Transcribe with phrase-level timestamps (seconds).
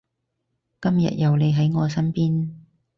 [0.81, 2.49] 今日有你喺我身邊